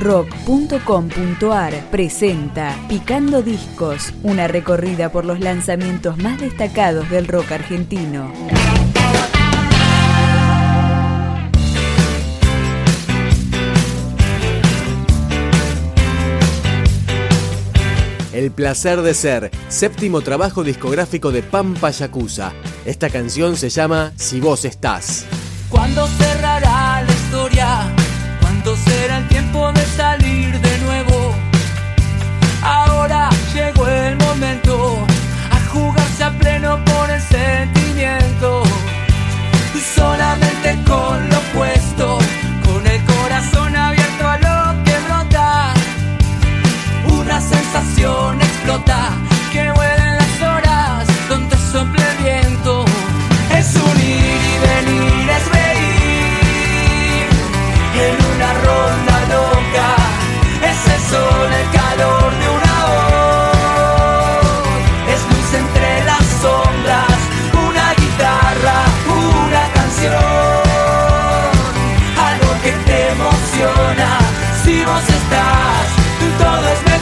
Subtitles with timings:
[0.00, 8.32] rock.com.ar presenta Picando Discos, una recorrida por los lanzamientos más destacados del rock argentino.
[18.32, 22.54] El placer de ser, séptimo trabajo discográfico de Pampa Yakuza.
[22.86, 25.26] Esta canción se llama Si vos estás.
[25.68, 27.89] ¿Cuándo cerrará la historia?
[28.62, 31.34] ¿Cuándo será el tiempo de salir de nuevo?
[32.62, 35.06] Ahora llegó el momento
[35.50, 38.62] a jugarse a pleno por el sentimiento.
[39.94, 41.79] Solamente con lo puesto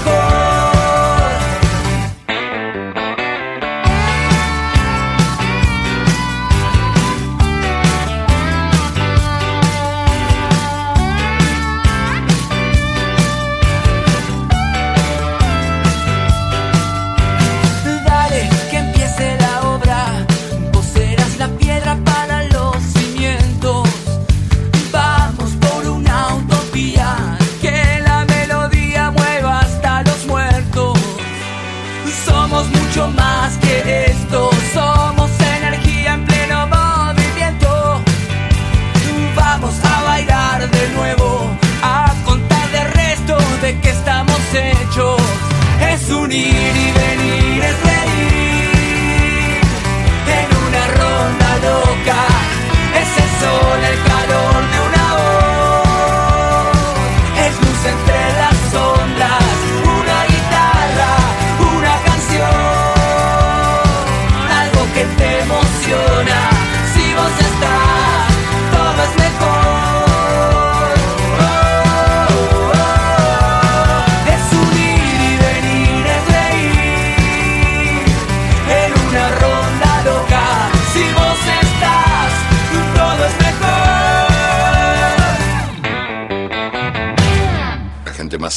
[0.09, 0.48] for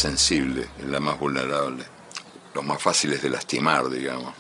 [0.02, 1.84] sensible, la más vulnerable,
[2.56, 4.34] los más fáciles de lastimar, digamos.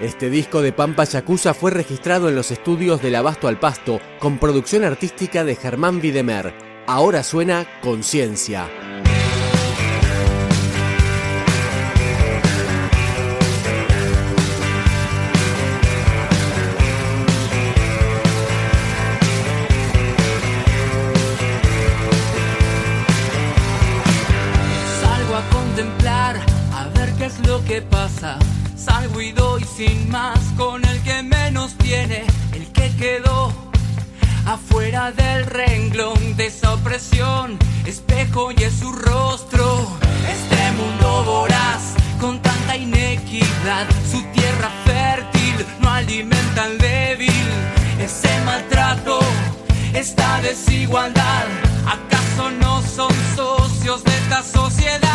[0.00, 4.38] Este disco de Pampa Yacuza fue registrado en los estudios del Abasto al Pasto con
[4.38, 6.52] producción artística de Germán Videmer.
[6.88, 8.68] Ahora suena Conciencia.
[39.00, 39.86] rostro.
[40.28, 47.44] Este mundo voraz, con tanta inequidad, su tierra fértil no alimenta al débil.
[47.98, 49.20] Ese maltrato,
[49.94, 51.46] esta desigualdad,
[51.86, 55.09] ¿acaso no son socios de esta sociedad?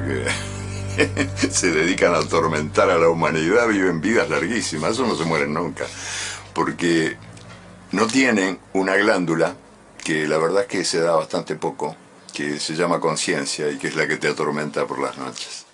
[0.00, 5.52] Que se dedican a atormentar a la humanidad viven vidas larguísimas, eso no se mueren
[5.52, 5.84] nunca,
[6.54, 7.16] porque
[7.90, 9.54] no tienen una glándula
[10.02, 11.96] que la verdad es que se da bastante poco,
[12.32, 15.71] que se llama conciencia y que es la que te atormenta por las noches.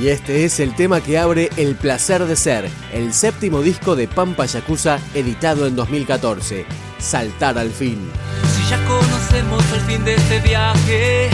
[0.00, 4.06] Y este es el tema que abre El placer de ser, el séptimo disco de
[4.06, 6.66] Pampa Yakuza editado en 2014.
[7.00, 8.08] Saltar al fin.
[8.54, 11.30] Si ya conocemos el fin de este viaje,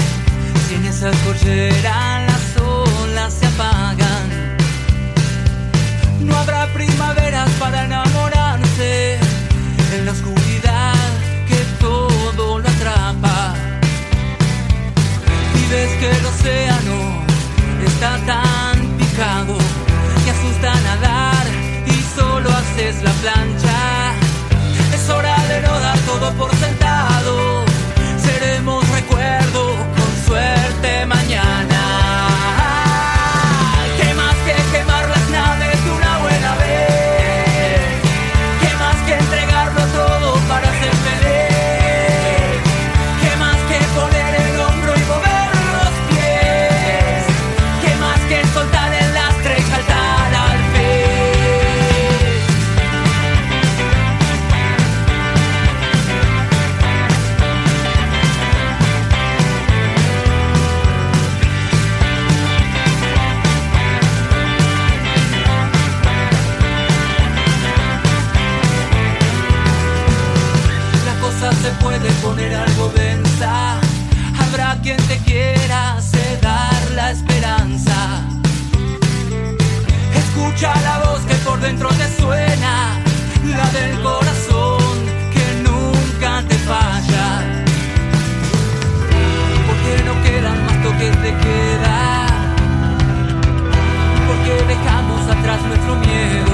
[0.66, 2.13] si en esa cordillera
[72.54, 73.80] algo densa.
[74.38, 78.22] Habrá quien te quiera hacer dar la esperanza.
[80.14, 83.00] Escucha la voz que por dentro te suena,
[83.44, 84.94] la del corazón
[85.34, 87.28] que nunca te falla.
[89.66, 92.26] Porque no quedan más toques de queda.
[94.26, 96.53] Porque dejamos atrás nuestro miedo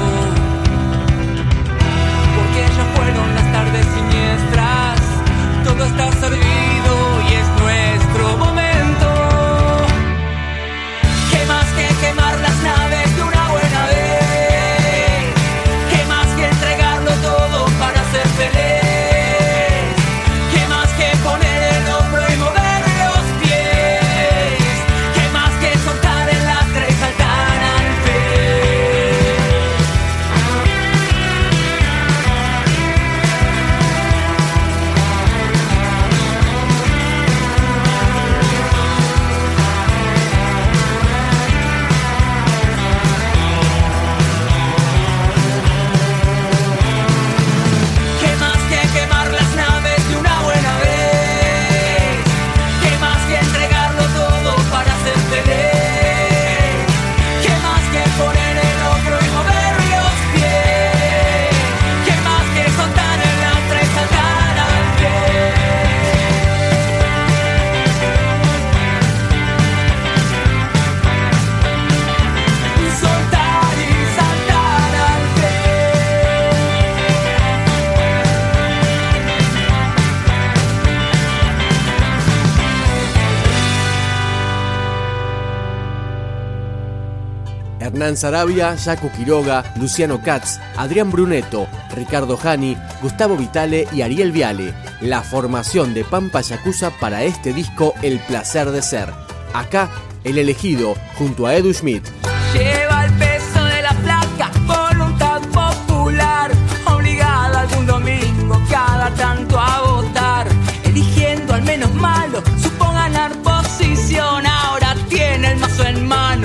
[88.01, 94.73] Hernán Sarabia, Jaco Quiroga, Luciano Katz, Adrián Brunetto, Ricardo Jani, Gustavo Vitale y Ariel Viale.
[95.03, 99.13] La formación de Pampa Yakuza para este disco El placer de ser.
[99.53, 99.91] Acá,
[100.25, 102.09] el elegido, junto a Edu Schmidt.
[102.55, 106.53] Lleva el peso de la placa, voluntad popular,
[106.87, 110.49] obligada algún domingo cada tanto a votar,
[110.85, 116.40] eligiendo al menos malo, supo ganar posición, ahora tiene el mazo en mano,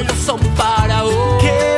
[0.00, 1.40] los palos son para vos.
[1.40, 1.75] Qué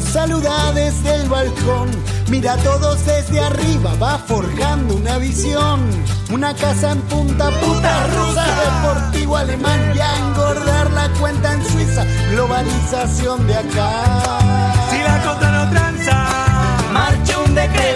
[0.00, 1.90] saluda desde el balcón.
[2.28, 5.80] Mira a todos desde arriba, va forjando una visión.
[6.30, 9.92] Una casa en punta, puta rusa, deportivo alemán.
[9.94, 14.72] Y a engordar la cuenta en Suiza, globalización de acá.
[14.90, 16.46] Si la cosa no tranza,
[16.92, 17.95] Marcha un decreto,